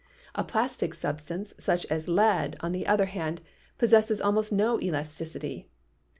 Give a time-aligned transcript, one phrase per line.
[0.33, 3.39] A plastic substance such as lead, on the other hand,
[3.77, 5.69] pos sesses almost no elasticity.